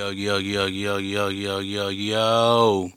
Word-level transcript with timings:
Yo, 0.00 0.08
yo, 0.08 0.38
yo, 0.38 0.64
yo, 0.64 0.96
yo, 0.96 1.28
yo, 1.28 1.58
yo. 1.58 1.88
Yo. 1.90 2.90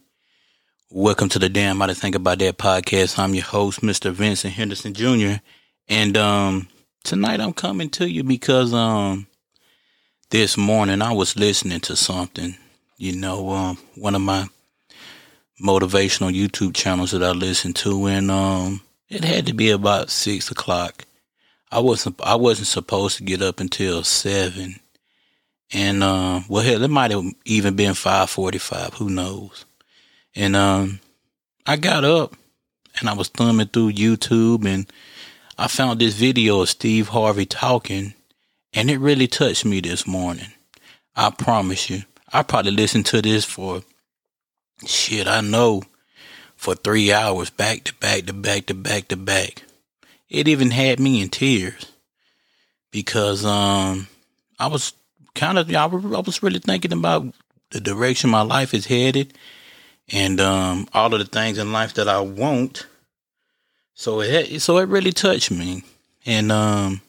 Welcome 0.90 1.28
to 1.28 1.38
the 1.38 1.50
Damn 1.50 1.82
How 1.82 1.88
to 1.88 1.94
Think 1.94 2.16
About 2.16 2.40
That 2.40 2.58
podcast. 2.58 3.20
I'm 3.20 3.34
your 3.34 3.44
host, 3.44 3.82
Mr. 3.82 4.10
Vincent 4.14 4.54
Henderson 4.54 4.94
Jr. 4.94 5.42
And 5.90 6.16
um 6.16 6.70
tonight 7.04 7.42
I'm 7.42 7.52
coming 7.52 7.90
to 7.90 8.10
you 8.10 8.24
because 8.24 8.74
um 8.74 9.28
this 10.30 10.56
morning 10.56 11.02
I 11.02 11.12
was 11.12 11.36
listening 11.36 11.82
to 11.82 11.98
something, 11.98 12.56
you 12.96 13.18
know, 13.18 13.50
um 13.50 13.78
one 13.96 14.16
of 14.16 14.22
my 14.22 14.48
motivational 15.62 16.34
YouTube 16.34 16.74
channels 16.74 17.12
that 17.12 17.22
I 17.22 17.32
listen 17.32 17.74
to 17.74 18.06
and 18.06 18.32
um 18.32 18.82
it 19.10 19.26
had 19.26 19.46
to 19.48 19.54
be 19.54 19.72
about 19.72 20.10
six 20.10 20.50
o'clock. 20.52 21.04
I 21.70 21.82
wasn't 21.82 22.22
I 22.24 22.36
wasn't 22.36 22.70
supposed 22.70 23.18
to 23.18 23.24
get 23.24 23.42
up 23.42 23.60
until 23.60 24.06
seven 24.06 24.80
and 25.74 26.04
uh, 26.04 26.42
well, 26.48 26.64
hell, 26.64 26.84
it 26.84 26.90
might 26.90 27.12
have 27.12 27.26
even 27.46 27.76
been 27.76 27.96
five 27.96 28.30
forty-five. 28.30 28.94
Who 28.96 29.10
knows? 29.10 29.66
And 30.36 30.56
um, 30.56 31.00
I 31.66 31.76
got 31.76 32.06
up 32.06 32.36
and 33.00 33.10
I 33.10 33.14
was 33.14 33.28
thumbing 33.30 33.68
through 33.68 33.94
YouTube 33.94 34.66
and 34.66 34.92
I 35.58 35.68
found 35.68 36.00
this 36.00 36.16
video 36.16 36.62
of 36.62 36.70
Steve 36.70 37.10
Harvey 37.10 37.46
talking, 37.46 38.14
and 38.74 38.90
it 38.90 38.98
really 38.98 39.28
touched 39.28 39.66
me 39.66 39.82
this 39.82 40.08
morning. 40.08 40.52
I 41.16 41.30
promise 41.30 41.90
you. 41.90 42.04
I 42.32 42.42
probably 42.42 42.72
listened 42.72 43.06
to 43.08 43.22
this 43.22 43.46
for 43.46 43.84
shit. 44.88 45.28
I 45.28 45.42
know 45.42 45.84
for 46.56 46.74
three 46.74 47.14
hours, 47.14 47.52
back 47.52 47.84
to 47.84 47.94
back 47.96 48.26
to 48.26 48.34
back 48.34 48.66
to 48.68 48.74
back 48.74 49.10
to 49.10 49.16
back. 49.16 49.64
It 50.30 50.48
even 50.48 50.72
had 50.72 51.00
me 51.00 51.22
in 51.22 51.30
tears 51.30 51.92
because 52.90 53.46
um 53.46 54.08
I 54.58 54.68
was 54.68 54.94
kind 55.36 55.58
of 55.58 55.74
I 55.74 55.86
was 55.86 56.44
really 56.44 56.60
thinking 56.60 56.94
about 56.94 57.26
the 57.72 57.80
direction 57.80 58.30
my 58.30 58.42
life 58.42 58.74
is 58.74 58.86
headed 58.86 59.34
and 60.12 60.40
um, 60.40 60.88
all 60.94 61.14
of 61.14 61.20
the 61.20 61.26
things 61.26 61.58
in 61.58 61.72
life 61.72 61.94
that 61.96 62.08
I 62.08 62.20
want. 62.20 62.88
So 63.96 64.22
it 64.22 64.60
so 64.62 64.78
it 64.78 64.90
really 64.90 65.12
touched 65.12 65.52
me, 65.52 65.84
and 66.26 66.52
um, 66.52 67.02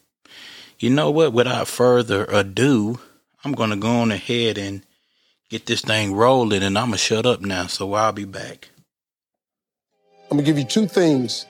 you 0.79 0.89
know 0.89 1.09
what? 1.11 1.33
Without 1.33 1.67
further 1.67 2.25
ado, 2.25 2.99
I'm 3.43 3.53
gonna 3.53 3.75
go 3.75 3.89
on 3.89 4.11
ahead 4.11 4.57
and 4.57 4.83
get 5.49 5.65
this 5.65 5.81
thing 5.81 6.13
rolling, 6.13 6.63
and 6.63 6.77
I'm 6.77 6.87
gonna 6.87 6.97
shut 6.97 7.25
up 7.25 7.41
now. 7.41 7.67
So 7.67 7.93
I'll 7.93 8.11
be 8.11 8.25
back. 8.25 8.69
I'm 10.29 10.37
gonna 10.37 10.43
give 10.43 10.57
you 10.59 10.63
two 10.63 10.87
things 10.87 11.47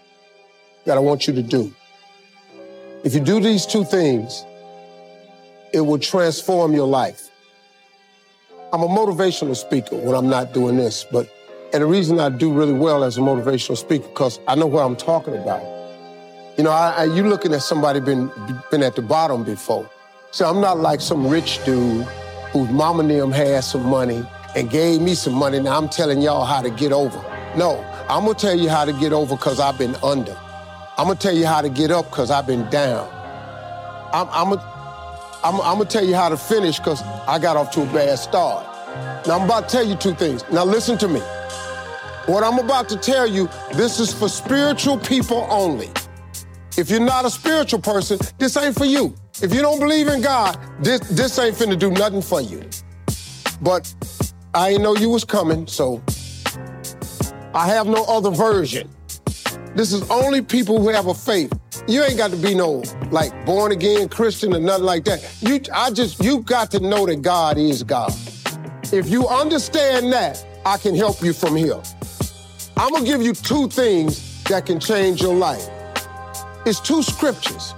that 0.85 0.97
I 0.97 1.01
want 1.01 1.27
you 1.27 1.33
to 1.33 1.43
do. 1.43 1.73
If 3.03 3.13
you 3.13 3.19
do 3.19 3.39
these 3.39 3.65
two 3.65 3.83
things, 3.83 4.43
it 5.73 5.81
will 5.81 5.99
transform 5.99 6.73
your 6.73 6.87
life. 6.87 7.29
I'm 8.73 8.81
a 8.81 8.87
motivational 8.87 9.55
speaker 9.55 9.95
when 9.95 10.15
I'm 10.15 10.29
not 10.29 10.53
doing 10.53 10.77
this, 10.77 11.05
but 11.11 11.29
and 11.73 11.81
the 11.81 11.87
reason 11.87 12.19
I 12.19 12.29
do 12.29 12.53
really 12.53 12.73
well 12.73 13.03
as 13.03 13.17
a 13.17 13.21
motivational 13.21 13.77
speaker 13.77 14.07
because 14.07 14.39
I 14.47 14.55
know 14.55 14.67
what 14.67 14.85
I'm 14.85 14.95
talking 14.95 15.35
about. 15.35 15.61
You 16.57 16.63
know, 16.63 16.71
I, 16.71 16.91
I, 16.91 17.03
you 17.05 17.23
looking 17.23 17.53
at 17.53 17.61
somebody 17.61 17.99
been 17.99 18.31
been 18.71 18.83
at 18.83 18.95
the 18.95 19.01
bottom 19.01 19.43
before. 19.43 19.89
So 20.31 20.45
I'm 20.49 20.61
not 20.61 20.79
like 20.79 21.01
some 21.01 21.27
rich 21.27 21.63
dude 21.65 22.05
whose 22.51 22.69
mama 22.69 23.01
and 23.01 23.09
them 23.09 23.31
had 23.31 23.63
some 23.63 23.85
money 23.85 24.25
and 24.55 24.69
gave 24.69 25.01
me 25.01 25.15
some 25.15 25.33
money. 25.33 25.59
Now 25.59 25.77
I'm 25.77 25.89
telling 25.89 26.21
y'all 26.21 26.45
how 26.45 26.61
to 26.61 26.69
get 26.69 26.91
over. 26.91 27.17
No, 27.57 27.79
I'm 28.09 28.25
gonna 28.25 28.35
tell 28.35 28.57
you 28.57 28.69
how 28.69 28.85
to 28.85 28.93
get 28.93 29.13
over 29.13 29.35
because 29.35 29.59
I've 29.59 29.77
been 29.77 29.95
under. 30.03 30.37
I'm 30.97 31.07
gonna 31.07 31.15
tell 31.15 31.35
you 31.35 31.45
how 31.45 31.61
to 31.61 31.69
get 31.69 31.91
up 31.91 32.09
because 32.09 32.31
I've 32.31 32.47
been 32.47 32.69
down. 32.69 33.09
I'm, 34.13 34.27
I'm 34.31 34.59
I'm, 35.45 35.61
I'm 35.61 35.77
gonna 35.77 35.85
tell 35.85 36.03
you 36.03 36.15
how 36.15 36.29
to 36.29 36.37
finish 36.37 36.79
because 36.79 37.03
I 37.03 37.37
got 37.37 37.55
off 37.55 37.69
to 37.73 37.83
a 37.83 37.85
bad 37.93 38.17
start. 38.17 38.65
Now 39.27 39.37
I'm 39.37 39.45
about 39.45 39.69
to 39.69 39.77
tell 39.77 39.85
you 39.85 39.95
two 39.95 40.15
things. 40.15 40.43
Now 40.51 40.65
listen 40.65 40.97
to 40.97 41.07
me. 41.07 41.19
What 42.25 42.43
I'm 42.43 42.57
about 42.57 42.89
to 42.89 42.97
tell 42.97 43.27
you, 43.27 43.47
this 43.73 43.99
is 43.99 44.11
for 44.11 44.27
spiritual 44.27 44.97
people 44.97 45.45
only. 45.51 45.91
If 46.79 46.89
you're 46.89 46.99
not 46.99 47.25
a 47.25 47.29
spiritual 47.29 47.79
person, 47.79 48.17
this 48.39 48.57
ain't 48.57 48.75
for 48.75 48.85
you. 48.85 49.13
If 49.39 49.53
you 49.53 49.61
don't 49.61 49.79
believe 49.79 50.07
in 50.07 50.21
God, 50.21 50.57
this, 50.79 51.01
this 51.09 51.37
ain't 51.37 51.55
finna 51.55 51.77
do 51.77 51.91
nothing 51.91 52.23
for 52.23 52.41
you. 52.41 52.67
But 53.61 53.93
I 54.55 54.69
ain't 54.69 54.81
know 54.81 54.95
you 54.95 55.11
was 55.11 55.23
coming, 55.23 55.67
so 55.67 56.01
I 57.53 57.67
have 57.67 57.85
no 57.85 58.03
other 58.05 58.31
version. 58.31 58.89
This 59.75 59.93
is 59.93 60.09
only 60.09 60.41
people 60.41 60.81
who 60.81 60.89
have 60.89 61.05
a 61.05 61.13
faith. 61.13 61.53
You 61.87 62.03
ain't 62.03 62.17
got 62.17 62.31
to 62.31 62.37
be 62.37 62.55
no 62.55 62.83
like 63.11 63.45
born 63.45 63.71
again 63.71 64.09
Christian 64.09 64.55
or 64.55 64.59
nothing 64.59 64.85
like 64.85 65.03
that. 65.05 65.23
You, 65.41 65.59
I 65.73 65.91
just, 65.91 66.23
you 66.23 66.39
got 66.39 66.71
to 66.71 66.79
know 66.79 67.05
that 67.05 67.21
God 67.21 67.57
is 67.57 67.83
God. 67.83 68.11
If 68.91 69.09
you 69.09 69.27
understand 69.27 70.11
that, 70.11 70.43
I 70.65 70.77
can 70.77 70.95
help 70.95 71.21
you 71.21 71.31
from 71.31 71.55
here. 71.55 71.79
I'm 72.75 72.91
gonna 72.91 73.05
give 73.05 73.21
you 73.21 73.33
two 73.33 73.67
things 73.69 74.43
that 74.45 74.65
can 74.65 74.79
change 74.79 75.21
your 75.21 75.35
life. 75.35 75.69
It's 76.65 76.79
two 76.79 77.03
scriptures 77.03 77.75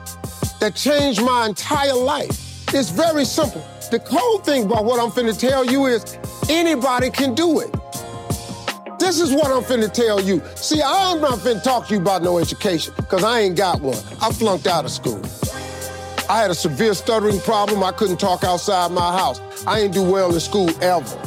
that 0.62 0.74
changed 0.76 1.22
my 1.22 1.46
entire 1.46 1.94
life. 1.94 2.74
It's 2.74 2.90
very 2.90 3.26
simple. 3.26 3.66
The 3.92 4.00
cool 4.00 4.40
thing 4.40 4.64
about 4.64 4.86
what 4.86 5.02
I'm 5.02 5.12
finna 5.12 5.38
tell 5.38 5.66
you 5.66 5.86
is 5.88 6.18
anybody 6.50 7.10
can 7.10 7.36
do 7.36 7.60
it. 7.60 7.77
This 9.08 9.22
is 9.22 9.32
what 9.32 9.48
I'm 9.48 9.64
finna 9.64 9.90
tell 9.90 10.20
you. 10.20 10.42
See, 10.56 10.82
I'm 10.84 11.22
not 11.22 11.40
finna 11.40 11.64
talk 11.64 11.88
to 11.88 11.94
you 11.94 12.02
about 12.02 12.24
no 12.24 12.40
education, 12.40 12.94
because 12.98 13.24
I 13.24 13.40
ain't 13.40 13.56
got 13.56 13.80
one. 13.80 13.96
I 14.22 14.34
flunked 14.34 14.68
out 14.68 14.84
of 14.84 14.92
school. 14.92 15.22
I 16.30 16.42
had 16.42 16.52
a 16.52 16.54
severe 16.54 16.94
stuttering 16.94 17.40
problem. 17.40 17.86
I 17.86 17.94
couldn't 17.94 18.20
talk 18.20 18.44
outside 18.44 18.92
my 18.92 19.18
house. 19.18 19.40
I 19.66 19.80
ain't 19.80 19.94
do 19.94 20.04
well 20.04 20.34
in 20.34 20.42
school 20.42 20.70
ever. 20.84 21.18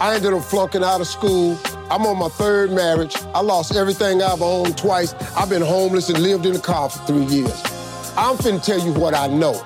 I 0.00 0.14
ended 0.14 0.32
up 0.32 0.44
flunking 0.44 0.82
out 0.82 1.02
of 1.02 1.06
school. 1.06 1.60
I'm 1.90 2.06
on 2.06 2.18
my 2.18 2.30
third 2.30 2.72
marriage. 2.72 3.14
I 3.34 3.40
lost 3.40 3.76
everything 3.76 4.22
I've 4.22 4.40
owned 4.40 4.78
twice. 4.78 5.12
I've 5.36 5.50
been 5.50 5.60
homeless 5.60 6.08
and 6.08 6.20
lived 6.20 6.46
in 6.46 6.56
a 6.56 6.58
car 6.58 6.88
for 6.88 7.06
three 7.06 7.26
years. 7.26 7.62
I'm 8.16 8.38
finna 8.38 8.64
tell 8.64 8.78
you 8.78 8.94
what 8.94 9.12
I 9.12 9.26
know. 9.26 9.62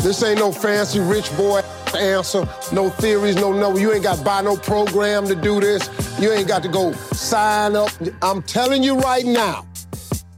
This 0.00 0.22
ain't 0.22 0.40
no 0.40 0.52
fancy 0.52 1.00
rich 1.00 1.34
boy 1.38 1.62
answer, 1.96 2.46
no 2.72 2.90
theories, 2.90 3.36
no 3.36 3.52
no. 3.52 3.76
You 3.76 3.92
ain't 3.92 4.02
got 4.02 4.18
to 4.18 4.24
buy 4.24 4.42
no 4.42 4.56
program 4.56 5.26
to 5.28 5.34
do 5.34 5.58
this. 5.58 5.88
You 6.18 6.32
ain't 6.32 6.48
got 6.48 6.62
to 6.62 6.68
go 6.70 6.92
sign 7.12 7.76
up. 7.76 7.90
I'm 8.22 8.42
telling 8.42 8.82
you 8.82 8.98
right 8.98 9.26
now, 9.26 9.66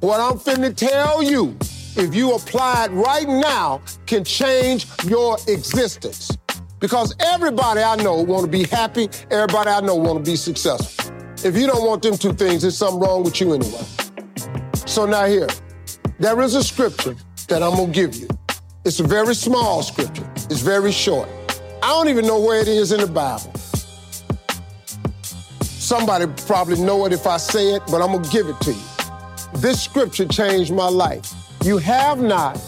what 0.01 0.21
I'm 0.21 0.37
finna 0.37 0.75
tell 0.75 1.23
you, 1.23 1.57
if 1.97 2.17
you 2.17 2.35
apply 2.35 2.87
it 2.87 2.91
right 2.91 3.29
now, 3.29 3.81
can 4.07 4.25
change 4.25 4.87
your 5.05 5.39
existence. 5.47 6.37
Because 6.81 7.15
everybody 7.21 7.81
I 7.81 7.95
know 7.97 8.21
want 8.23 8.45
to 8.45 8.51
be 8.51 8.65
happy, 8.65 9.09
everybody 9.31 9.71
I 9.71 9.81
know 9.81 9.95
want 9.95 10.25
to 10.25 10.29
be 10.29 10.37
successful. 10.37 11.15
If 11.45 11.57
you 11.57 11.69
don't 11.69 11.87
want 11.87 12.03
them 12.03 12.17
two 12.17 12.33
things, 12.33 12.63
there's 12.63 12.77
something 12.77 13.01
wrong 13.01 13.23
with 13.23 13.41
you 13.41 13.55
anyway. 13.55 13.85
So 14.85 15.07
now 15.07 15.27
here, 15.27 15.49
there 16.19 16.41
is 16.41 16.57
a 16.57 16.65
scripture 16.65 17.15
that 17.47 17.63
I'm 17.63 17.77
gonna 17.77 17.93
give 17.93 18.17
you. 18.17 18.29
It's 18.85 18.99
a 18.99 19.05
very 19.05 19.35
small 19.35 19.83
scripture. 19.85 20.29
It's 20.51 20.61
very 20.61 20.91
short. 20.91 21.29
I 21.83 21.89
don't 21.89 22.09
even 22.09 22.27
know 22.27 22.41
where 22.41 22.61
it 22.61 22.67
is 22.67 22.91
in 22.91 23.01
the 23.01 23.07
Bible. 23.07 23.53
Somebody 25.89 26.27
probably 26.47 26.79
know 26.79 27.07
it 27.07 27.15
if 27.15 27.27
I 27.27 27.39
say 27.39 27.73
it, 27.73 27.83
but 27.91 28.03
I'm 28.03 28.13
gonna 28.13 28.29
give 28.29 28.47
it 28.47 28.61
to 28.61 28.75
you. 28.75 28.83
This 29.55 29.83
scripture 29.83 30.27
changed 30.27 30.71
my 30.71 30.87
life. 30.87 31.33
You 31.65 31.79
have 31.79 32.21
not 32.21 32.61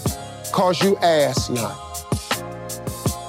cause 0.53 0.83
you 0.83 0.97
ask 0.97 1.51
not. 1.51 1.77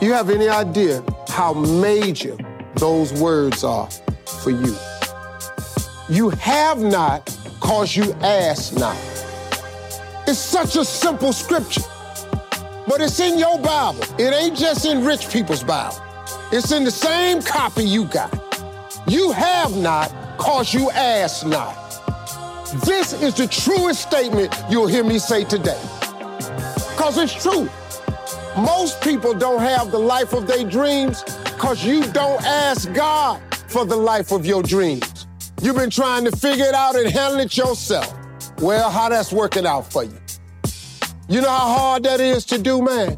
You 0.01 0.13
have 0.13 0.29
any 0.29 0.47
idea 0.47 1.03
how 1.27 1.53
major 1.53 2.37
those 2.75 3.11
words 3.19 3.65
are 3.65 3.89
for 4.41 4.51
you? 4.51 4.77
You 6.07 6.29
have 6.29 6.79
not 6.79 7.37
cause 7.59 7.93
you 7.93 8.13
ask 8.21 8.73
not. 8.77 8.95
It's 10.25 10.39
such 10.39 10.77
a 10.77 10.85
simple 10.85 11.33
scripture. 11.33 11.83
But 12.87 13.01
it's 13.01 13.19
in 13.19 13.37
your 13.37 13.59
Bible. 13.59 14.05
It 14.17 14.33
ain't 14.33 14.57
just 14.57 14.85
in 14.85 15.03
rich 15.03 15.29
people's 15.29 15.65
Bible. 15.65 16.01
It's 16.53 16.71
in 16.71 16.85
the 16.85 16.91
same 16.91 17.41
copy 17.41 17.83
you 17.83 18.05
got. 18.05 18.40
You 19.11 19.33
have 19.33 19.75
not, 19.75 20.09
cause 20.37 20.73
you 20.73 20.89
ask 20.91 21.45
not. 21.45 21.75
This 22.85 23.11
is 23.11 23.33
the 23.33 23.45
truest 23.45 24.03
statement 24.03 24.55
you'll 24.69 24.87
hear 24.87 25.03
me 25.03 25.19
say 25.19 25.43
today. 25.43 25.77
Cause 26.95 27.17
it's 27.17 27.33
true. 27.33 27.69
Most 28.55 29.01
people 29.01 29.33
don't 29.33 29.59
have 29.59 29.91
the 29.91 29.99
life 29.99 30.31
of 30.31 30.47
their 30.47 30.63
dreams 30.63 31.25
cause 31.57 31.83
you 31.83 32.09
don't 32.13 32.41
ask 32.45 32.93
God 32.93 33.41
for 33.67 33.83
the 33.83 33.97
life 33.97 34.31
of 34.31 34.45
your 34.45 34.63
dreams. 34.63 35.27
You've 35.61 35.75
been 35.75 35.89
trying 35.89 36.23
to 36.23 36.31
figure 36.31 36.63
it 36.63 36.73
out 36.73 36.95
and 36.95 37.11
handle 37.11 37.41
it 37.41 37.57
yourself. 37.57 38.17
Well, 38.59 38.89
how 38.89 39.09
that's 39.09 39.33
working 39.33 39.65
out 39.65 39.91
for 39.91 40.05
you. 40.05 40.17
You 41.27 41.41
know 41.41 41.49
how 41.49 41.77
hard 41.77 42.03
that 42.03 42.21
is 42.21 42.45
to 42.45 42.57
do, 42.57 42.81
man? 42.81 43.17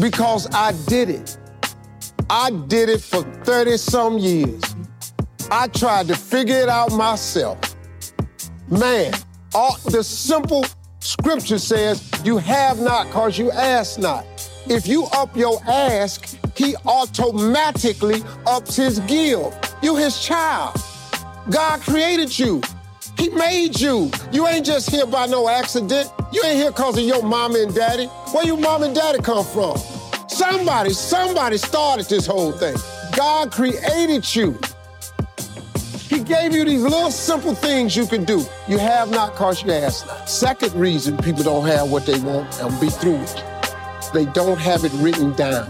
Because 0.00 0.52
I 0.52 0.72
did 0.88 1.10
it. 1.10 1.38
I 2.28 2.50
did 2.66 2.88
it 2.88 3.00
for 3.00 3.22
30 3.44 3.76
some 3.76 4.18
years. 4.18 4.71
I 5.54 5.68
tried 5.68 6.08
to 6.08 6.16
figure 6.16 6.56
it 6.56 6.70
out 6.70 6.92
myself. 6.92 7.58
Man, 8.70 9.12
all, 9.54 9.76
the 9.90 10.02
simple 10.02 10.64
scripture 11.00 11.58
says, 11.58 12.10
You 12.24 12.38
have 12.38 12.80
not 12.80 13.08
because 13.08 13.38
you 13.38 13.50
ask 13.50 13.98
not. 13.98 14.24
If 14.66 14.86
you 14.86 15.04
up 15.12 15.36
your 15.36 15.60
ask, 15.68 16.38
he 16.56 16.74
automatically 16.86 18.22
ups 18.46 18.76
his 18.76 19.00
gift. 19.00 19.76
You 19.82 19.94
his 19.94 20.18
child. 20.24 20.74
God 21.50 21.82
created 21.82 22.38
you. 22.38 22.62
He 23.18 23.28
made 23.28 23.78
you. 23.78 24.10
You 24.32 24.48
ain't 24.48 24.64
just 24.64 24.88
here 24.88 25.04
by 25.04 25.26
no 25.26 25.50
accident. 25.50 26.10
You 26.32 26.42
ain't 26.46 26.56
here 26.56 26.70
because 26.70 26.96
of 26.96 27.04
your 27.04 27.22
mama 27.22 27.58
and 27.58 27.74
daddy. 27.74 28.06
Where 28.06 28.46
your 28.46 28.56
mom 28.56 28.84
and 28.84 28.94
daddy 28.94 29.18
come 29.20 29.44
from? 29.44 29.76
Somebody, 30.28 30.94
somebody 30.94 31.58
started 31.58 32.06
this 32.06 32.24
whole 32.24 32.52
thing. 32.52 32.76
God 33.14 33.52
created 33.52 34.34
you. 34.34 34.58
He 36.12 36.22
gave 36.22 36.54
you 36.54 36.66
these 36.66 36.82
little 36.82 37.10
simple 37.10 37.54
things 37.54 37.96
you 37.96 38.06
can 38.06 38.24
do. 38.24 38.44
You 38.68 38.76
have 38.76 39.10
not 39.10 39.34
cause 39.34 39.62
you 39.62 39.72
ass 39.72 40.06
not. 40.06 40.28
Second 40.28 40.74
reason 40.74 41.16
people 41.16 41.42
don't 41.42 41.66
have 41.66 41.90
what 41.90 42.04
they 42.04 42.18
want 42.20 42.60
and 42.60 42.78
be 42.78 42.90
through 42.90 43.16
it. 43.16 43.44
They 44.12 44.26
don't 44.26 44.58
have 44.58 44.84
it 44.84 44.92
written 44.96 45.32
down. 45.32 45.68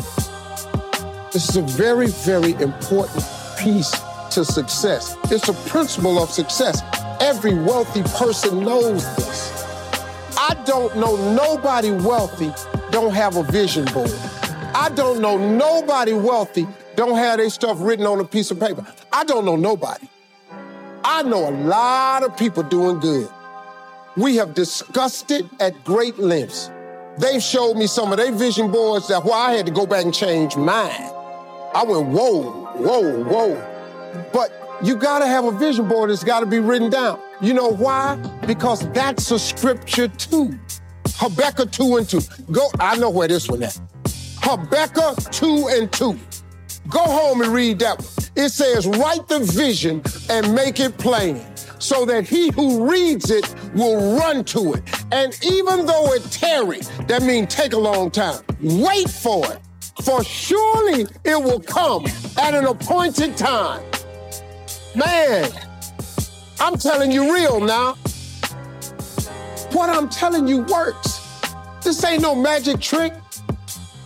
This 1.32 1.48
is 1.48 1.56
a 1.58 1.62
very, 1.62 2.08
very 2.08 2.54
important 2.54 3.24
piece 3.56 3.92
to 4.32 4.44
success. 4.44 5.16
It's 5.30 5.48
a 5.48 5.52
principle 5.70 6.20
of 6.20 6.28
success. 6.28 6.82
Every 7.20 7.54
wealthy 7.54 8.02
person 8.02 8.64
knows 8.64 9.04
this. 9.14 9.64
I 10.36 10.60
don't 10.66 10.96
know 10.96 11.14
nobody 11.34 11.92
wealthy 11.92 12.52
don't 12.90 13.14
have 13.14 13.36
a 13.36 13.44
vision 13.44 13.84
board. 13.94 14.10
I 14.74 14.90
don't 14.92 15.20
know 15.20 15.38
nobody 15.38 16.14
wealthy 16.14 16.66
don't 16.96 17.14
have 17.14 17.38
their 17.38 17.48
stuff 17.48 17.76
written 17.80 18.06
on 18.06 18.18
a 18.18 18.24
piece 18.24 18.50
of 18.50 18.58
paper. 18.58 18.84
I 19.12 19.22
don't 19.22 19.44
know 19.44 19.54
nobody. 19.54 20.08
I 21.04 21.22
know 21.22 21.48
a 21.48 21.50
lot 21.50 22.22
of 22.22 22.36
people 22.36 22.62
doing 22.62 23.00
good. 23.00 23.28
We 24.16 24.36
have 24.36 24.54
discussed 24.54 25.30
it 25.30 25.46
at 25.58 25.84
great 25.84 26.18
lengths. 26.18 26.70
They've 27.18 27.42
showed 27.42 27.74
me 27.74 27.86
some 27.86 28.12
of 28.12 28.18
their 28.18 28.32
vision 28.32 28.70
boards 28.70 29.08
that 29.08 29.24
why 29.24 29.50
I 29.50 29.52
had 29.52 29.66
to 29.66 29.72
go 29.72 29.84
back 29.86 30.04
and 30.04 30.14
change 30.14 30.56
mine. 30.56 31.10
I 31.74 31.84
went, 31.86 32.08
whoa, 32.08 32.50
whoa, 32.76 33.24
whoa. 33.24 34.28
But 34.32 34.52
you 34.82 34.96
gotta 34.96 35.26
have 35.26 35.44
a 35.44 35.52
vision 35.52 35.88
board 35.88 36.10
that's 36.10 36.24
gotta 36.24 36.46
be 36.46 36.58
written 36.58 36.90
down. 36.90 37.18
You 37.40 37.54
know 37.54 37.68
why? 37.68 38.16
Because 38.46 38.88
that's 38.92 39.30
a 39.30 39.38
scripture 39.38 40.08
too. 40.08 40.58
Habakkuk 41.16 41.72
2 41.72 41.96
and 41.96 42.08
2. 42.08 42.20
Go, 42.50 42.68
I 42.78 42.96
know 42.96 43.10
where 43.10 43.28
this 43.28 43.48
one 43.48 43.62
at. 43.62 43.78
Habakkuk 44.38 45.30
2 45.32 45.68
and 45.72 45.92
2. 45.92 46.18
Go 46.88 47.00
home 47.00 47.42
and 47.42 47.52
read 47.52 47.78
that 47.80 47.98
one. 47.98 48.21
It 48.34 48.48
says, 48.48 48.86
write 48.86 49.28
the 49.28 49.40
vision 49.40 50.02
and 50.30 50.54
make 50.54 50.80
it 50.80 50.96
plain 50.96 51.40
so 51.78 52.04
that 52.06 52.26
he 52.26 52.50
who 52.50 52.88
reads 52.88 53.30
it 53.30 53.54
will 53.74 54.16
run 54.18 54.44
to 54.44 54.74
it. 54.74 54.82
And 55.10 55.38
even 55.44 55.84
though 55.84 56.12
it 56.12 56.22
tarry, 56.30 56.80
that 57.08 57.22
means 57.22 57.54
take 57.54 57.72
a 57.72 57.78
long 57.78 58.10
time, 58.10 58.42
wait 58.60 59.10
for 59.10 59.44
it. 59.52 59.58
For 60.02 60.24
surely 60.24 61.06
it 61.24 61.42
will 61.42 61.60
come 61.60 62.06
at 62.38 62.54
an 62.54 62.64
appointed 62.64 63.36
time. 63.36 63.84
Man, 64.94 65.50
I'm 66.58 66.76
telling 66.76 67.12
you 67.12 67.34
real 67.34 67.60
now. 67.60 67.94
What 69.72 69.90
I'm 69.90 70.08
telling 70.08 70.46
you 70.46 70.62
works. 70.62 71.20
This 71.82 72.02
ain't 72.04 72.22
no 72.22 72.34
magic 72.34 72.80
trick. 72.80 73.12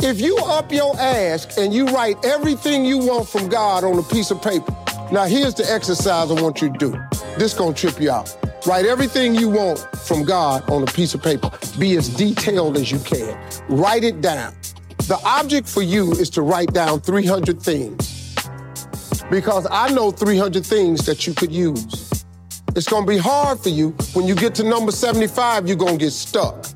If 0.00 0.20
you 0.20 0.36
up 0.36 0.70
your 0.70 0.94
ass 1.00 1.56
and 1.56 1.72
you 1.72 1.86
write 1.86 2.22
everything 2.24 2.84
you 2.84 2.98
want 2.98 3.28
from 3.28 3.48
God 3.48 3.82
on 3.82 3.98
a 3.98 4.02
piece 4.02 4.30
of 4.30 4.42
paper, 4.42 4.76
now 5.10 5.24
here's 5.24 5.54
the 5.54 5.64
exercise 5.72 6.30
I 6.30 6.40
want 6.40 6.60
you 6.60 6.70
to 6.70 6.78
do. 6.78 6.90
This 7.38 7.54
gonna 7.54 7.74
trip 7.74 8.00
you 8.00 8.10
out. 8.10 8.36
Write 8.66 8.84
everything 8.84 9.34
you 9.34 9.48
want 9.48 9.78
from 10.06 10.24
God 10.24 10.68
on 10.70 10.82
a 10.82 10.86
piece 10.86 11.14
of 11.14 11.22
paper. 11.22 11.50
Be 11.78 11.96
as 11.96 12.08
detailed 12.08 12.76
as 12.76 12.92
you 12.92 12.98
can. 12.98 13.38
Write 13.68 14.04
it 14.04 14.20
down. 14.20 14.54
The 15.08 15.18
object 15.24 15.68
for 15.68 15.82
you 15.82 16.12
is 16.12 16.28
to 16.30 16.42
write 16.42 16.72
down 16.72 17.00
300 17.00 17.60
things. 17.60 18.34
Because 19.30 19.66
I 19.70 19.90
know 19.92 20.10
300 20.10 20.64
things 20.64 21.06
that 21.06 21.26
you 21.26 21.32
could 21.32 21.52
use. 21.52 22.24
It's 22.76 22.86
gonna 22.86 23.06
be 23.06 23.16
hard 23.16 23.60
for 23.60 23.70
you. 23.70 23.90
When 24.12 24.26
you 24.26 24.34
get 24.34 24.54
to 24.56 24.62
number 24.62 24.92
75, 24.92 25.66
you're 25.66 25.76
gonna 25.76 25.96
get 25.96 26.12
stuck. 26.12 26.66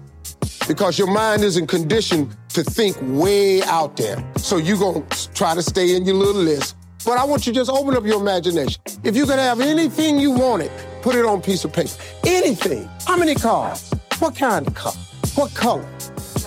Because 0.71 1.01
your 1.01 1.11
mind 1.11 1.43
isn't 1.43 1.67
conditioned 1.67 2.37
to 2.51 2.63
think 2.63 2.97
way 3.01 3.61
out 3.65 3.97
there. 3.97 4.25
So 4.37 4.57
you're 4.57 4.79
gonna 4.79 5.05
try 5.35 5.53
to 5.53 5.63
stay 5.65 5.97
in 5.97 6.05
your 6.05 6.15
little 6.15 6.41
list. 6.41 6.77
But 7.05 7.19
I 7.19 7.25
want 7.25 7.45
you 7.45 7.53
to 7.53 7.59
just 7.59 7.73
open 7.73 7.97
up 7.97 8.05
your 8.05 8.21
imagination. 8.21 8.81
If 9.03 9.17
you 9.17 9.27
could 9.27 9.41
have 9.41 9.61
anything 9.61 10.21
you 10.21 10.31
wanted, 10.31 10.71
put 11.03 11.17
it 11.17 11.25
on 11.25 11.39
a 11.39 11.41
piece 11.41 11.65
of 11.65 11.73
paper. 11.73 11.91
Anything. 12.25 12.89
How 13.05 13.17
many 13.17 13.35
cars? 13.35 13.93
What 14.21 14.37
kind 14.37 14.65
of 14.65 14.73
car? 14.77 14.93
What 15.35 15.53
color? 15.55 15.83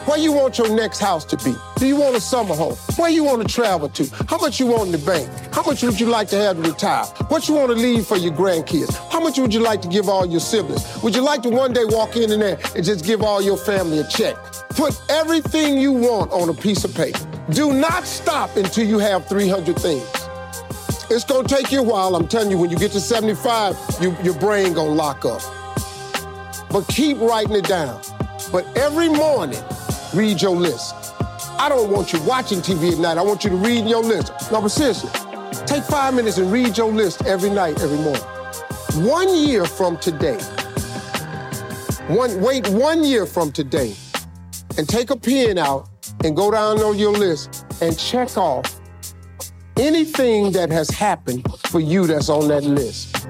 Where 0.06 0.18
you 0.18 0.32
want 0.32 0.58
your 0.58 0.74
next 0.74 1.00
house 1.00 1.26
to 1.26 1.38
be? 1.44 1.54
Do 1.76 1.86
you 1.86 1.98
want 1.98 2.16
a 2.16 2.22
summer 2.22 2.56
home? 2.56 2.76
Where 2.96 3.10
you 3.10 3.26
want 3.26 3.46
to 3.46 3.54
travel 3.54 3.90
to? 3.90 4.06
How 4.30 4.38
much 4.38 4.58
you 4.58 4.68
want 4.68 4.84
in 4.86 4.92
the 4.94 5.00
bank? 5.00 5.30
How 5.54 5.62
much 5.62 5.84
would 5.84 6.00
you 6.00 6.08
like 6.08 6.30
to 6.30 6.36
have 6.38 6.56
to 6.56 6.64
retire? 6.64 7.06
What 7.28 7.48
you 7.48 7.54
want 7.54 7.70
to 7.70 7.78
leave 7.78 8.08
for 8.08 8.18
your 8.18 8.34
grandkids? 8.34 8.92
How 9.12 9.20
much 9.20 9.38
would 9.38 9.54
you 9.54 9.60
like 9.60 9.84
to 9.84 9.88
give 9.88 10.10
all 10.10 10.26
your 10.26 10.40
siblings? 10.40 10.84
Would 11.04 11.16
you 11.16 11.22
like 11.22 11.44
to 11.44 11.50
one 11.50 11.74
day 11.74 11.86
walk 11.86 12.16
in 12.16 12.40
there 12.40 12.58
and 12.76 12.84
just 12.84 13.06
give 13.06 13.22
all 13.22 13.40
your 13.40 13.56
family 13.56 14.00
a 14.00 14.08
check? 14.08 14.36
Put 14.70 15.00
everything 15.10 15.78
you 15.78 15.92
want 15.92 16.32
on 16.32 16.50
a 16.50 16.56
piece 16.56 16.84
of 16.84 16.96
paper. 16.96 17.20
Do 17.52 17.72
not 17.72 18.06
stop 18.06 18.58
until 18.58 18.88
you 18.88 18.98
have 18.98 19.28
300 19.28 19.78
things. 19.78 20.04
It's 21.12 21.24
gonna 21.24 21.48
take 21.48 21.72
you 21.72 21.82
a 21.82 21.84
while. 21.84 22.16
I'm 22.16 22.28
telling 22.28 22.50
you, 22.50 22.58
when 22.58 22.72
you 22.72 22.78
get 22.78 22.92
to 22.94 23.00
75, 23.00 23.78
you, 24.02 24.18
your 24.24 24.34
brain 24.40 24.74
gonna 24.74 24.90
lock 24.90 25.24
up. 25.24 25.42
But 26.72 26.88
keep 26.88 27.20
writing 27.20 27.56
it 27.56 27.68
down. 27.68 28.02
But 28.52 28.66
every 28.76 29.08
morning, 29.08 29.62
read 30.16 30.42
your 30.42 30.56
list. 30.56 30.96
I 31.60 31.70
don't 31.70 31.92
want 31.92 32.12
you 32.12 32.20
watching 32.24 32.60
TV 32.60 32.94
at 32.94 32.98
night. 32.98 33.20
I 33.20 33.22
want 33.22 33.44
you 33.44 33.52
to 33.52 33.56
read 33.56 33.86
your 33.86 34.02
list. 34.02 34.34
No, 34.52 34.60
but 34.60 34.70
seriously, 34.70 35.12
take 35.66 35.84
five 35.84 36.14
minutes 36.14 36.38
and 36.38 36.52
read 36.52 36.78
your 36.78 36.92
list 36.92 37.26
every 37.26 37.50
night, 37.50 37.82
every 37.82 37.98
morning. 37.98 38.22
One 39.08 39.36
year 39.36 39.66
from 39.66 39.98
today, 39.98 40.40
one 42.08 42.42
wait 42.42 42.68
one 42.70 43.04
year 43.04 43.26
from 43.26 43.52
today, 43.52 43.96
and 44.78 44.88
take 44.88 45.10
a 45.10 45.16
pen 45.16 45.58
out 45.58 45.90
and 46.24 46.36
go 46.36 46.52
down 46.52 46.80
on 46.80 46.98
your 46.98 47.14
list 47.14 47.66
and 47.82 47.98
check 47.98 48.38
off 48.38 48.80
anything 49.78 50.52
that 50.52 50.70
has 50.70 50.90
happened 50.90 51.46
for 51.68 51.80
you 51.80 52.06
that's 52.06 52.30
on 52.30 52.48
that 52.50 52.64
list. 52.64 53.28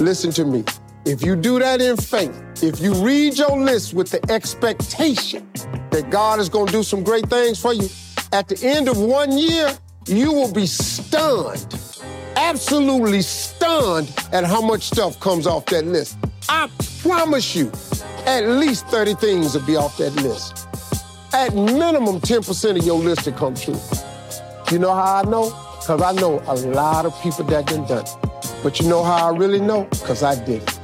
Listen 0.00 0.30
to 0.32 0.44
me. 0.44 0.64
If 1.04 1.22
you 1.22 1.36
do 1.36 1.58
that 1.58 1.80
in 1.80 1.96
faith, 1.96 2.42
if 2.62 2.80
you 2.80 2.94
read 2.94 3.38
your 3.38 3.60
list 3.60 3.94
with 3.94 4.10
the 4.10 4.32
expectation 4.32 5.48
that 5.90 6.10
God 6.10 6.40
is 6.40 6.48
going 6.48 6.66
to 6.66 6.72
do 6.72 6.82
some 6.82 7.04
great 7.04 7.28
things 7.28 7.60
for 7.60 7.72
you, 7.72 7.88
at 8.32 8.48
the 8.48 8.58
end 8.66 8.88
of 8.88 8.98
one 8.98 9.36
year, 9.36 9.72
you 10.06 10.32
will 10.32 10.52
be 10.52 10.66
stunned, 10.66 11.74
absolutely 12.36 13.22
stunned 13.22 14.12
at 14.32 14.44
how 14.44 14.60
much 14.60 14.82
stuff 14.82 15.18
comes 15.20 15.46
off 15.46 15.66
that 15.66 15.84
list. 15.84 16.16
I 16.48 16.70
promise 17.02 17.56
you, 17.56 17.72
at 18.26 18.48
least 18.48 18.86
30 18.86 19.14
things 19.14 19.54
will 19.54 19.66
be 19.66 19.76
off 19.76 19.96
that 19.98 20.14
list. 20.16 20.68
At 21.32 21.54
minimum, 21.54 22.20
10% 22.20 22.78
of 22.78 22.84
your 22.86 22.98
list 22.98 23.26
will 23.26 23.32
come 23.32 23.54
true. 23.54 23.78
You 24.70 24.78
know 24.78 24.94
how 24.94 25.22
I 25.22 25.22
know? 25.28 25.50
Because 25.80 26.02
I 26.02 26.12
know 26.12 26.42
a 26.46 26.54
lot 26.54 27.04
of 27.04 27.20
people 27.22 27.44
that 27.44 27.66
done 27.66 27.86
done 27.86 28.04
it. 28.04 28.16
But 28.62 28.80
you 28.80 28.88
know 28.88 29.02
how 29.02 29.32
I 29.32 29.36
really 29.36 29.60
know? 29.60 29.84
Because 29.84 30.22
I 30.22 30.34
did 30.44 30.62
it. 30.62 30.75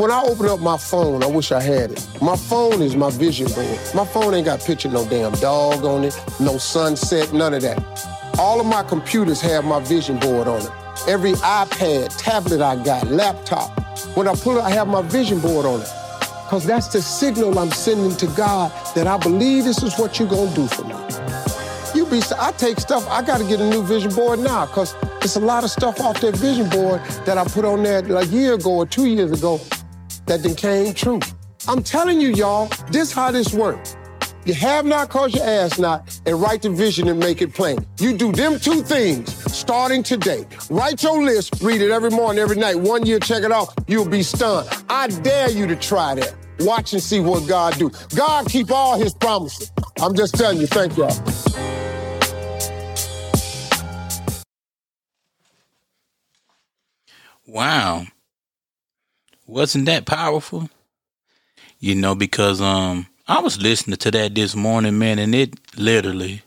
When 0.00 0.10
I 0.10 0.22
open 0.22 0.46
up 0.46 0.60
my 0.60 0.78
phone, 0.78 1.22
I 1.22 1.26
wish 1.26 1.52
I 1.52 1.60
had 1.60 1.92
it. 1.92 2.08
My 2.22 2.34
phone 2.34 2.80
is 2.80 2.96
my 2.96 3.10
vision 3.10 3.48
board. 3.48 3.78
My 3.94 4.06
phone 4.06 4.32
ain't 4.32 4.46
got 4.46 4.64
picture 4.64 4.88
no 4.88 5.06
damn 5.06 5.32
dog 5.32 5.84
on 5.84 6.04
it, 6.04 6.18
no 6.40 6.56
sunset, 6.56 7.34
none 7.34 7.52
of 7.52 7.60
that. 7.60 7.84
All 8.38 8.62
of 8.62 8.66
my 8.66 8.82
computers 8.82 9.42
have 9.42 9.66
my 9.66 9.78
vision 9.80 10.18
board 10.18 10.48
on 10.48 10.62
it. 10.62 10.70
Every 11.06 11.32
iPad, 11.32 12.16
tablet 12.16 12.62
I 12.62 12.82
got, 12.82 13.08
laptop. 13.08 13.78
When 14.16 14.26
I 14.26 14.34
pull 14.36 14.56
it, 14.56 14.62
I 14.62 14.70
have 14.70 14.88
my 14.88 15.02
vision 15.02 15.38
board 15.38 15.66
on 15.66 15.82
it. 15.82 15.88
Because 16.44 16.64
that's 16.64 16.88
the 16.88 17.02
signal 17.02 17.58
I'm 17.58 17.70
sending 17.70 18.16
to 18.16 18.26
God 18.28 18.72
that 18.94 19.06
I 19.06 19.18
believe 19.18 19.64
this 19.64 19.82
is 19.82 19.98
what 19.98 20.18
you're 20.18 20.30
going 20.30 20.48
to 20.48 20.54
do 20.54 20.66
for 20.66 20.84
me. 20.84 20.94
You 21.94 22.06
be, 22.06 22.22
I 22.38 22.52
take 22.52 22.80
stuff, 22.80 23.06
I 23.10 23.20
got 23.20 23.36
to 23.36 23.44
get 23.44 23.60
a 23.60 23.68
new 23.68 23.82
vision 23.82 24.14
board 24.14 24.38
now 24.38 24.64
because 24.64 24.94
it's 25.20 25.36
a 25.36 25.40
lot 25.40 25.62
of 25.62 25.70
stuff 25.70 26.00
off 26.00 26.22
that 26.22 26.36
vision 26.36 26.70
board 26.70 27.02
that 27.26 27.36
I 27.36 27.44
put 27.44 27.66
on 27.66 27.82
there 27.82 28.00
like 28.00 28.28
a 28.28 28.30
year 28.30 28.54
ago 28.54 28.76
or 28.76 28.86
two 28.86 29.04
years 29.04 29.30
ago 29.30 29.60
that 30.30 30.44
then 30.44 30.54
came 30.54 30.94
true. 30.94 31.18
I'm 31.66 31.82
telling 31.82 32.20
you, 32.20 32.28
y'all, 32.28 32.68
this 32.92 33.10
how 33.10 33.32
this 33.32 33.52
works. 33.52 33.96
You 34.44 34.54
have 34.54 34.86
not 34.86 35.08
cause 35.08 35.34
your 35.34 35.44
ask 35.44 35.80
not, 35.80 36.20
and 36.24 36.40
write 36.40 36.62
the 36.62 36.70
vision 36.70 37.08
and 37.08 37.18
make 37.18 37.42
it 37.42 37.52
plain. 37.52 37.84
You 37.98 38.16
do 38.16 38.30
them 38.30 38.60
two 38.60 38.80
things 38.82 39.34
starting 39.52 40.04
today. 40.04 40.46
Write 40.70 41.02
your 41.02 41.20
list, 41.24 41.60
read 41.60 41.82
it 41.82 41.90
every 41.90 42.10
morning, 42.10 42.40
every 42.40 42.56
night. 42.56 42.76
One 42.76 43.04
year, 43.04 43.18
check 43.18 43.42
it 43.42 43.50
off. 43.50 43.74
You'll 43.88 44.08
be 44.08 44.22
stunned. 44.22 44.68
I 44.88 45.08
dare 45.08 45.50
you 45.50 45.66
to 45.66 45.74
try 45.74 46.14
that. 46.14 46.32
Watch 46.60 46.92
and 46.92 47.02
see 47.02 47.18
what 47.18 47.48
God 47.48 47.76
do. 47.76 47.90
God 48.14 48.46
keep 48.46 48.70
all 48.70 48.96
his 48.96 49.12
promises. 49.14 49.72
I'm 50.00 50.14
just 50.14 50.36
telling 50.36 50.60
you. 50.60 50.68
Thank 50.68 50.96
y'all. 50.96 51.10
Wow. 57.48 58.06
Wasn't 59.50 59.86
that 59.86 60.06
powerful? 60.06 60.70
You 61.80 61.96
know, 61.96 62.14
because 62.14 62.60
um 62.60 63.08
I 63.26 63.40
was 63.40 63.60
listening 63.60 63.96
to 63.96 64.10
that 64.12 64.32
this 64.36 64.54
morning, 64.54 64.96
man, 64.96 65.18
and 65.18 65.34
it 65.34 65.54
literally 65.76 66.42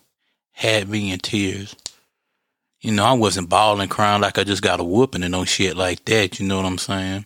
had 0.54 0.88
me 0.88 1.12
in 1.12 1.20
tears. 1.20 1.76
You 2.80 2.94
know, 2.94 3.04
I 3.04 3.12
wasn't 3.12 3.50
bawling, 3.50 3.90
crying 3.90 4.22
like 4.22 4.38
I 4.38 4.46
just 4.46 4.62
got 4.62 4.80
a 4.80 4.86
whooping 4.86 5.22
and 5.22 5.34
no 5.34 5.44
shit 5.44 5.76
like 5.76 6.06
that. 6.06 6.40
You 6.40 6.48
know 6.48 6.56
what 6.56 6.66
I'm 6.66 6.78
saying? 6.78 7.26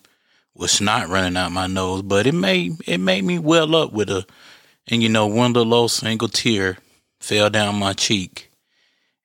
With 0.55 0.71
snot 0.71 1.09
running 1.09 1.37
out 1.37 1.51
my 1.51 1.67
nose, 1.67 2.01
but 2.01 2.25
it 2.25 2.33
made 2.33 2.77
it 2.87 2.97
made 2.97 3.23
me 3.23 3.37
well 3.37 3.75
up 3.75 3.93
with 3.93 4.09
a, 4.09 4.25
and 4.87 5.03
you 5.03 5.09
know, 5.09 5.27
one 5.27 5.53
little 5.53 5.89
single 5.89 6.27
tear 6.27 6.79
fell 7.19 7.51
down 7.51 7.75
my 7.77 7.93
cheek, 7.93 8.49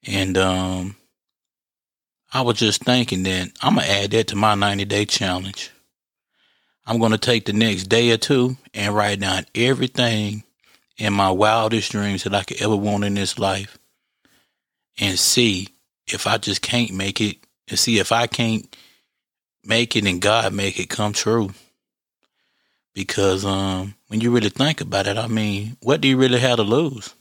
and 0.06 0.37
um, 0.37 0.97
I 2.30 2.42
was 2.42 2.59
just 2.59 2.85
thinking 2.85 3.23
that 3.23 3.52
I'm 3.62 3.76
gonna 3.76 3.87
add 3.87 4.11
that 4.11 4.26
to 4.28 4.37
my 4.37 4.54
90 4.54 4.85
day 4.85 5.06
challenge. 5.06 5.72
I'm 6.86 6.98
gonna 6.98 7.18
take 7.18 7.44
the 7.44 7.52
next 7.52 7.84
day 7.84 8.10
or 8.10 8.16
two 8.16 8.56
and 8.74 8.94
write 8.94 9.20
down 9.20 9.46
everything 9.54 10.44
in 10.98 11.12
my 11.12 11.30
wildest 11.30 11.92
dreams 11.92 12.24
that 12.24 12.34
I 12.34 12.42
could 12.42 12.60
ever 12.60 12.76
want 12.76 13.04
in 13.04 13.14
this 13.14 13.38
life, 13.38 13.78
and 14.98 15.18
see 15.18 15.68
if 16.06 16.26
I 16.26 16.38
just 16.38 16.62
can't 16.62 16.92
make 16.92 17.20
it 17.20 17.38
and 17.68 17.78
see 17.78 17.98
if 17.98 18.12
I 18.12 18.26
can't 18.26 18.76
make 19.64 19.96
it 19.96 20.06
and 20.06 20.20
God 20.20 20.52
make 20.52 20.78
it 20.78 20.88
come 20.88 21.12
true. 21.12 21.50
Because 22.94 23.44
um, 23.44 23.94
when 24.08 24.20
you 24.20 24.30
really 24.30 24.50
think 24.50 24.80
about 24.80 25.06
it, 25.06 25.16
I 25.16 25.26
mean, 25.26 25.76
what 25.80 26.00
do 26.00 26.08
you 26.08 26.18
really 26.18 26.38
have 26.40 26.56
to 26.56 26.62
lose? 26.62 27.14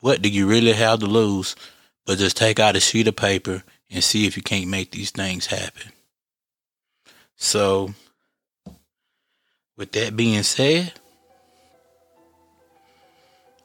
What 0.00 0.20
do 0.20 0.28
you 0.28 0.46
really 0.46 0.74
have 0.74 1.00
to 1.00 1.06
lose 1.06 1.56
but 2.04 2.18
just 2.18 2.36
take 2.36 2.60
out 2.60 2.76
a 2.76 2.80
sheet 2.80 3.08
of 3.08 3.16
paper 3.16 3.62
and 3.90 4.04
see 4.04 4.26
if 4.26 4.36
you 4.36 4.42
can't 4.42 4.68
make 4.68 4.90
these 4.90 5.10
things 5.10 5.46
happen? 5.46 5.92
So, 7.36 7.94
with 9.76 9.92
that 9.92 10.16
being 10.16 10.42
said, 10.42 10.92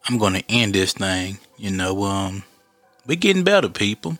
I'm 0.07 0.17
going 0.17 0.33
to 0.33 0.43
end 0.49 0.75
this 0.75 0.93
thing. 0.93 1.37
You 1.57 1.71
know, 1.71 2.03
um, 2.03 2.43
we're 3.05 3.15
getting 3.15 3.43
better, 3.43 3.69
people. 3.69 4.17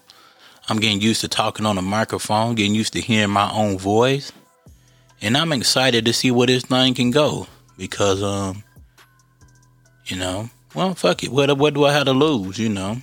I'm 0.69 0.79
getting 0.79 1.01
used 1.01 1.21
to 1.21 1.27
talking 1.27 1.65
on 1.65 1.77
a 1.77 1.81
microphone, 1.81 2.55
getting 2.55 2.75
used 2.75 2.93
to 2.93 3.01
hearing 3.01 3.31
my 3.31 3.51
own 3.51 3.77
voice. 3.77 4.31
And 5.21 5.35
I'm 5.35 5.51
excited 5.51 6.05
to 6.05 6.13
see 6.13 6.31
where 6.31 6.47
this 6.47 6.63
thing 6.63 6.93
can 6.93 7.11
go 7.11 7.47
because, 7.77 8.23
um, 8.23 8.63
you 10.05 10.17
know, 10.17 10.49
well, 10.73 10.95
fuck 10.95 11.23
it. 11.23 11.31
What, 11.31 11.55
what 11.57 11.73
do 11.73 11.85
I 11.85 11.91
have 11.91 12.05
to 12.05 12.13
lose, 12.13 12.57
you 12.57 12.69
know? 12.69 12.97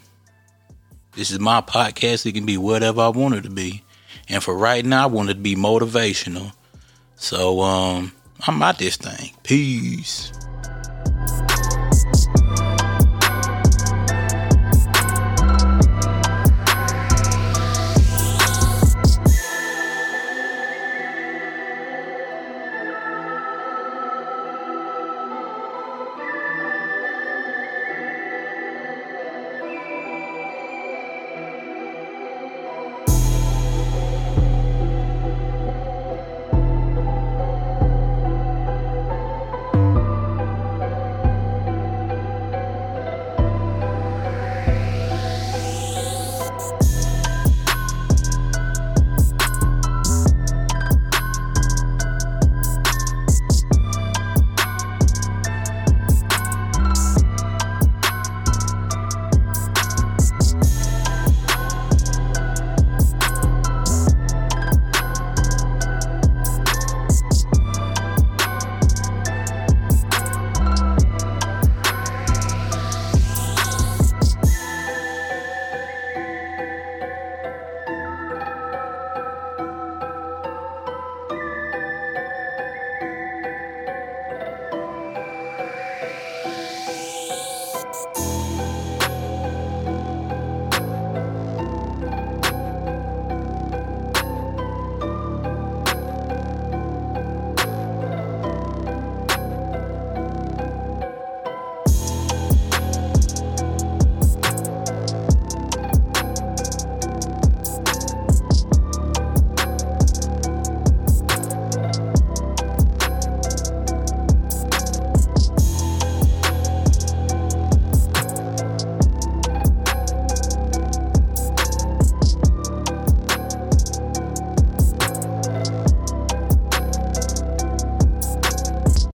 This 1.14 1.30
is 1.30 1.38
my 1.38 1.60
podcast. 1.60 2.26
It 2.26 2.32
can 2.32 2.46
be 2.46 2.56
whatever 2.56 3.02
I 3.02 3.08
want 3.08 3.34
it 3.34 3.42
to 3.42 3.50
be. 3.50 3.82
And 4.28 4.42
for 4.42 4.56
right 4.56 4.84
now, 4.84 5.04
I 5.04 5.06
want 5.06 5.30
it 5.30 5.34
to 5.34 5.40
be 5.40 5.56
motivational. 5.56 6.52
So, 7.16 7.60
um, 7.60 8.12
I'm 8.46 8.62
out 8.62 8.78
this 8.78 8.96
thing. 8.96 9.32
Peace. 9.42 10.32